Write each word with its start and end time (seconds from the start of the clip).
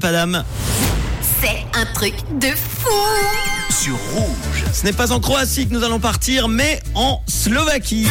Padam. 0.00 0.42
C'est 1.42 1.66
un 1.78 1.84
truc 1.84 2.14
de 2.40 2.46
fou 2.46 2.88
sur 3.70 3.94
rouge. 4.14 4.64
Ce 4.72 4.86
n'est 4.86 4.92
pas 4.94 5.12
en 5.12 5.20
Croatie 5.20 5.68
que 5.68 5.74
nous 5.74 5.84
allons 5.84 6.00
partir, 6.00 6.48
mais 6.48 6.80
en 6.94 7.20
Slovaquie. 7.26 8.06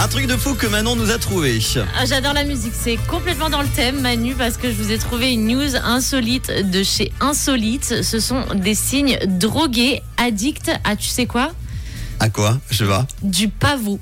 Un 0.00 0.08
truc 0.08 0.26
de 0.26 0.36
fou 0.36 0.54
que 0.54 0.66
Manon 0.66 0.96
nous 0.96 1.12
a 1.12 1.18
trouvé. 1.18 1.60
Ah, 1.96 2.04
J'adore 2.04 2.32
la 2.32 2.42
musique, 2.42 2.72
c'est 2.74 2.96
complètement 3.06 3.48
dans 3.48 3.62
le 3.62 3.68
thème 3.68 4.00
Manu 4.00 4.34
parce 4.34 4.56
que 4.56 4.72
je 4.72 4.74
vous 4.74 4.90
ai 4.90 4.98
trouvé 4.98 5.32
une 5.32 5.46
news 5.46 5.76
insolite 5.84 6.50
de 6.68 6.82
chez 6.82 7.12
Insolite. 7.20 8.02
Ce 8.02 8.18
sont 8.18 8.44
des 8.56 8.74
signes 8.74 9.20
drogués, 9.24 10.02
addicts 10.16 10.72
à 10.82 10.96
tu 10.96 11.06
sais 11.06 11.26
quoi? 11.26 11.52
À 12.18 12.28
quoi? 12.28 12.58
Je 12.70 12.84
vois. 12.84 13.06
Du 13.22 13.48
pavot. 13.48 14.00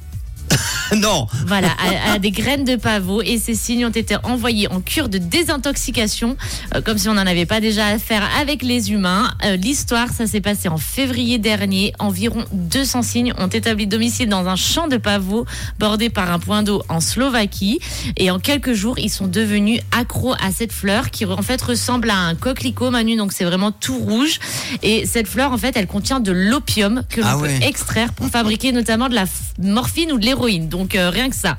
Non 0.97 1.27
Voilà, 1.47 1.69
à, 2.09 2.13
à 2.15 2.19
des 2.19 2.31
graines 2.31 2.65
de 2.65 2.77
pavot. 2.77 3.23
Et 3.23 3.39
ces 3.39 3.55
signes 3.55 3.87
ont 3.87 3.91
été 3.91 4.17
envoyés 4.23 4.69
en 4.71 4.81
cure 4.81 5.09
de 5.09 5.19
désintoxication, 5.19 6.37
euh, 6.75 6.81
comme 6.81 6.99
si 6.99 7.09
on 7.09 7.15
n'en 7.15 7.27
avait 7.27 7.47
pas 7.47 7.61
déjà 7.61 7.87
à 7.87 7.99
faire 7.99 8.29
avec 8.41 8.63
les 8.63 8.93
humains. 8.93 9.31
Euh, 9.45 9.57
L'histoire, 9.57 10.09
ça 10.11 10.27
s'est 10.27 10.41
passé 10.41 10.69
en 10.69 10.79
février 10.79 11.39
dernier. 11.39 11.93
Environ 11.99 12.45
200 12.53 13.03
signes 13.03 13.33
ont 13.39 13.49
établi 13.49 13.87
domicile 13.87 14.29
dans 14.29 14.47
un 14.47 14.57
champ 14.57 14.89
de 14.89 14.97
pavot 14.97 15.45
bordé 15.79 16.09
par 16.11 16.31
un 16.31 16.39
point 16.39 16.63
d'eau 16.63 16.83
en 16.89 17.01
Slovaquie. 17.01 17.81
Et 18.17 18.31
en 18.31 18.39
quelques 18.39 18.73
jours, 18.73 18.99
ils 18.99 19.11
sont 19.11 19.27
devenus 19.27 19.81
accros 19.93 20.35
à 20.35 20.51
cette 20.53 20.73
fleur 20.73 21.11
qui 21.11 21.25
en 21.25 21.43
fait 21.43 21.61
ressemble 21.61 22.11
à 22.11 22.17
un 22.17 22.35
coquelicot, 22.35 22.91
Manu. 22.91 23.17
Donc 23.17 23.33
c'est 23.33 23.45
vraiment 23.45 23.73
tout 23.73 23.99
rouge. 23.99 24.39
Et 24.83 25.07
cette 25.07 25.27
fleur, 25.29 25.53
en 25.53 25.59
fait, 25.59 25.77
elle 25.77 25.87
contient 25.87 26.21
de 26.21 26.33
l'opium 26.33 27.03
que 27.09 27.21
l'on 27.21 27.27
Ah 27.27 27.37
peut 27.41 27.49
extraire 27.63 28.13
pour 28.13 28.27
fabriquer 28.29 28.73
notamment 28.73 29.09
de 29.09 29.15
la 29.15 29.25
morphine 29.59 30.13
ou 30.13 30.19
de 30.19 30.25
l'héroïne. 30.25 30.69
Donc 30.77 30.95
euh, 30.95 31.09
rien 31.09 31.31
que 31.31 31.37
ça. 31.37 31.57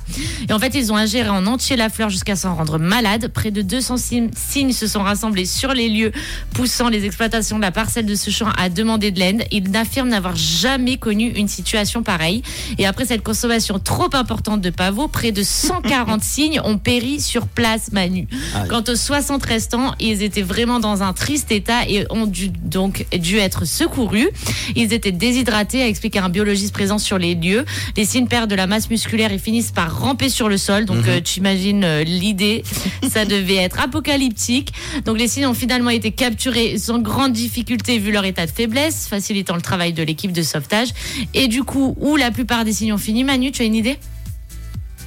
Et 0.48 0.53
en 0.53 0.59
fait, 0.59 0.76
ils 0.76 0.94
ont 0.94 0.95
ingéré 0.95 1.30
en 1.30 1.48
entier 1.48 1.75
la 1.75 1.89
fleur 1.89 2.09
jusqu'à 2.09 2.35
s'en 2.35 2.53
rendre 2.53 2.77
malade. 2.77 3.31
Près 3.34 3.49
de 3.49 3.63
200 3.63 3.98
signes, 3.98 4.30
signes 4.35 4.73
se 4.73 4.86
sont 4.86 5.02
rassemblés 5.02 5.47
sur 5.47 5.73
les 5.73 5.89
lieux, 5.89 6.11
poussant 6.53 6.88
les 6.88 7.03
exploitations 7.03 7.58
de 7.58 7.64
la 7.64 7.72
parcelle 7.72 8.06
de 8.06 8.14
ce 8.14 8.30
champ 8.30 8.50
à 8.59 8.69
demander 8.69 9.09
de 9.09 9.17
l'aide. 9.17 9.45
Ils 9.50 9.72
n'affirment 9.72 10.09
n'avoir 10.09 10.36
jamais 10.36 10.97
connu 10.97 11.30
une 11.30 11.47
situation 11.47 12.03
pareille. 12.03 12.44
Et 12.78 12.86
après 12.86 13.06
cette 13.06 13.23
consommation 13.23 13.80
trop 13.80 14.09
importante 14.14 14.61
de 14.61 14.69
pavots, 14.69 15.08
près 15.08 15.31
de 15.31 15.41
140 15.41 16.23
signes 16.23 16.61
ont 16.63 16.78
péri 16.78 17.19
sur 17.19 17.47
place, 17.47 17.91
Manu. 17.91 18.28
Quant 18.69 18.84
aux 18.88 18.95
60 18.95 19.44
restants, 19.44 19.95
ils 20.00 20.22
étaient 20.22 20.44
vraiment 20.44 20.80
dans 20.80 21.02
un 21.02 21.13
triste 21.13 21.52
état 21.52 21.88
et 21.89 22.06
ont 22.11 22.28
dû, 22.28 22.50
donc 22.50 23.08
dû 23.17 23.38
être 23.38 23.66
secourus. 23.66 24.30
Ils 24.75 24.94
étaient 24.94 25.11
déshydratés, 25.11 25.81
a 25.81 25.88
expliqué 25.88 26.19
un 26.19 26.30
biologiste 26.30 26.73
présent 26.73 27.00
sur 27.00 27.17
les 27.17 27.34
lieux. 27.34 27.66
Les 27.95 28.06
signes 28.06 28.28
perdent 28.28 28.52
de 28.52 28.56
la 28.56 28.67
masse 28.67 28.91
musculaire 28.91 29.06
et 29.13 29.38
finissent 29.38 29.72
par 29.72 30.00
ramper 30.00 30.30
sur 30.30 30.50
le 30.50 30.58
sol. 30.58 30.86
Donc, 30.86 31.08
euh, 31.08 31.22
tu 31.22 31.39
imagines 31.39 31.83
euh, 31.83 32.03
l'idée. 32.03 32.63
Ça 33.09 33.25
devait 33.25 33.55
être 33.55 33.80
apocalyptique. 33.80 34.73
Donc, 35.05 35.17
les 35.17 35.27
signes 35.27 35.47
ont 35.47 35.53
finalement 35.53 35.89
été 35.89 36.11
capturés 36.11 36.77
sans 36.77 37.00
grande 37.00 37.33
difficulté 37.33 38.00
vu 38.00 38.11
leur 38.11 38.25
état 38.25 38.45
de 38.45 38.52
faiblesse, 38.52 39.08
facilitant 39.08 39.55
le 39.55 39.61
travail 39.61 39.94
de 39.94 40.03
l'équipe 40.03 40.31
de 40.31 40.41
sauvetage. 40.41 40.89
Et 41.33 41.47
du 41.47 41.63
coup, 41.63 41.95
où 42.00 42.16
la 42.16 42.31
plupart 42.31 42.66
des 42.66 42.73
signes 42.73 42.94
ont 42.94 42.97
fini, 42.97 43.23
Manu, 43.23 43.52
tu 43.52 43.61
as 43.61 43.66
une 43.66 43.75
idée? 43.75 43.97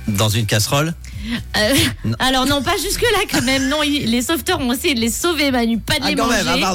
Dans 0.09 0.29
une 0.29 0.47
casserole? 0.47 0.95
Euh, 1.57 1.75
alors 2.19 2.47
non, 2.47 2.63
pas 2.63 2.77
jusque 2.83 3.03
là 3.03 3.19
quand 3.31 3.43
même. 3.43 3.69
Non, 3.69 3.83
ils- 3.83 4.11
les 4.11 4.23
sauveteurs 4.23 4.61
ont 4.61 4.73
essayé 4.73 4.95
de 4.95 5.01
les 5.01 5.11
sauver, 5.11 5.51
Manu, 5.51 5.79
pas 5.79 5.99
de 5.99 6.05
Ah, 6.05 6.09
les 6.11 6.15
quand 6.17 6.27
manger. 6.27 6.45
même, 6.45 6.65
ah. 6.65 6.75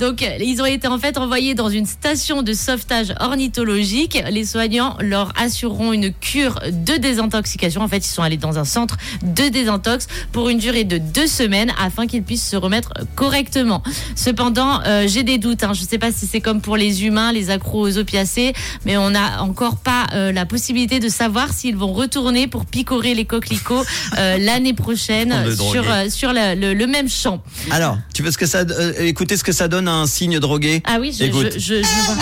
Donc 0.00 0.22
euh, 0.22 0.36
ils 0.40 0.60
ont 0.60 0.66
été 0.66 0.86
en 0.88 0.98
fait 0.98 1.16
envoyés 1.18 1.54
dans 1.54 1.68
une 1.70 1.86
station 1.86 2.42
de 2.42 2.52
sauvetage 2.52 3.14
ornithologique. 3.20 4.22
Les 4.30 4.44
soignants 4.44 4.96
leur 5.00 5.32
assureront 5.40 5.92
une 5.92 6.12
cure 6.12 6.60
de 6.70 6.96
désintoxication. 6.96 7.80
En 7.80 7.88
fait, 7.88 7.98
ils 7.98 8.10
sont 8.10 8.22
allés 8.22 8.36
dans 8.36 8.58
un 8.58 8.64
centre 8.64 8.96
de 9.22 9.48
désintox 9.48 10.06
pour 10.32 10.48
une 10.48 10.58
durée 10.58 10.84
de 10.84 10.98
deux 10.98 11.26
semaines 11.26 11.72
afin 11.82 12.06
qu'ils 12.06 12.22
puissent 12.22 12.46
se 12.48 12.56
remettre 12.56 12.92
correctement. 13.14 13.82
Cependant, 14.14 14.80
euh, 14.86 15.06
j'ai 15.08 15.22
des 15.22 15.38
doutes. 15.38 15.64
Hein. 15.64 15.72
Je 15.74 15.82
ne 15.82 15.86
sais 15.88 15.98
pas 15.98 16.12
si 16.12 16.26
c'est 16.26 16.40
comme 16.40 16.60
pour 16.60 16.76
les 16.76 17.04
humains, 17.04 17.32
les 17.32 17.50
accros 17.50 17.86
aux 17.88 17.98
opiacés, 17.98 18.52
mais 18.84 18.96
on 18.96 19.10
n'a 19.10 19.42
encore 19.42 19.76
pas 19.76 20.06
euh, 20.12 20.32
la 20.32 20.44
possibilité 20.46 21.00
de 21.00 21.08
savoir 21.08 21.52
s'ils 21.52 21.76
vont 21.76 21.92
retourner 21.92 22.46
pour 22.46 22.66
picorer 22.66 23.14
les 23.14 23.24
coquelicots 23.24 23.84
euh, 24.18 24.38
l'année 24.38 24.74
prochaine 24.74 25.34
sur, 25.54 25.84
euh, 25.90 26.08
sur 26.10 26.32
le, 26.32 26.54
le- 26.54 26.74
le 26.74 26.86
même 26.86 27.08
champ. 27.08 27.42
Alors, 27.70 27.98
tu 28.14 28.22
veux 28.22 28.30
ce 28.30 28.38
que 28.38 28.46
ça, 28.46 28.58
euh, 28.60 28.92
écouter 29.00 29.36
ce 29.36 29.44
que 29.44 29.52
ça 29.52 29.68
donne 29.68 29.88
à 29.88 29.92
un 29.92 30.06
signe 30.06 30.38
drogué? 30.38 30.82
Ah 30.86 30.98
oui, 31.00 31.14
je, 31.18 31.24
Écoute. 31.24 31.52
je, 31.54 31.58
je- 31.58 31.82
je 31.82 32.04
vois. 32.06 32.16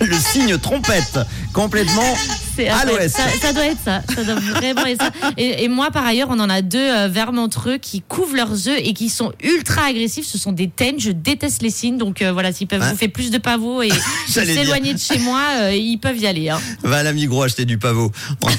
Le 0.00 0.16
signe 0.18 0.58
trompette, 0.58 1.18
complètement 1.52 2.16
C'est- 2.54 2.68
à 2.68 2.78
ouais, 2.84 2.92
l'ouest. 2.92 3.16
Ça, 3.16 3.24
ça 3.40 3.52
doit 3.52 3.66
être 3.66 3.78
ça. 3.84 4.02
Ça 4.14 4.24
doit 4.24 4.34
vraiment 4.34 4.84
être 4.86 5.02
ça. 5.02 5.10
Et, 5.36 5.64
et 5.64 5.68
moi, 5.68 5.90
par 5.90 6.04
ailleurs, 6.06 6.28
on 6.30 6.38
en 6.40 6.50
a 6.50 6.60
deux 6.62 6.78
euh, 6.78 7.08
vermentreux 7.08 7.78
qui 7.78 8.02
couvrent 8.02 8.36
leurs 8.36 8.68
œufs 8.68 8.78
et 8.82 8.92
qui 8.92 9.08
sont 9.08 9.32
ultra 9.42 9.84
agressifs. 9.86 10.26
Ce 10.26 10.38
sont 10.38 10.52
des 10.52 10.68
tennes. 10.68 11.00
Je 11.00 11.10
déteste 11.10 11.62
les 11.62 11.70
signes. 11.70 11.98
Donc 11.98 12.22
euh, 12.22 12.32
voilà, 12.32 12.52
s'ils 12.52 12.66
peuvent 12.66 12.82
Ouais. 12.82 12.90
bouffer 12.90 13.08
plus 13.08 13.30
de 13.30 13.38
pavots 13.38 13.82
et 13.82 13.90
s'éloigner 14.28 14.94
de 14.94 14.98
chez 14.98 15.18
moi, 15.18 15.40
euh, 15.60 15.74
ils 15.74 15.98
peuvent 15.98 16.18
y 16.18 16.26
aller. 16.26 16.48
Hein. 16.50 16.60
Va 16.82 16.98
à 16.98 17.02
la 17.02 17.12
Migros 17.12 17.42
acheter 17.42 17.64
du 17.64 17.78
pavot. 17.78 18.10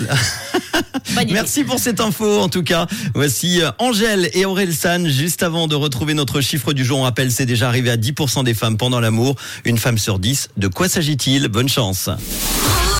Merci 1.31 1.63
pour 1.63 1.79
cette 1.79 1.99
info 1.99 2.39
en 2.39 2.49
tout 2.49 2.63
cas. 2.63 2.87
Voici 3.13 3.61
euh, 3.61 3.69
Angèle 3.79 4.29
et 4.33 4.45
Aurel 4.45 4.73
San 4.73 5.07
juste 5.07 5.43
avant 5.43 5.67
de 5.67 5.75
retrouver 5.75 6.13
notre 6.13 6.41
chiffre 6.41 6.73
du 6.73 6.83
jour. 6.85 6.99
On 6.99 7.03
rappelle, 7.03 7.31
c'est 7.31 7.45
déjà 7.45 7.67
arrivé 7.67 7.89
à 7.89 7.97
10% 7.97 8.43
des 8.43 8.53
femmes 8.53 8.77
pendant 8.77 8.99
l'amour. 8.99 9.35
Une 9.65 9.77
femme 9.77 9.97
sur 9.97 10.19
10. 10.19 10.49
De 10.57 10.67
quoi 10.67 10.87
s'agit-il? 10.89 11.47
Bonne 11.47 11.69
chance. 11.69 12.09